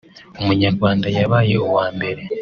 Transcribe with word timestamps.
Umunyarwanda 0.41 1.07
yabaye 1.17 1.53
uwa 1.67 1.85
mbere 1.95 2.21